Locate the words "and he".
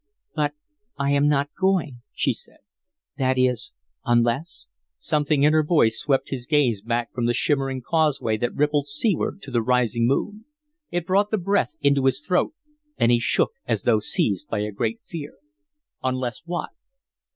12.97-13.19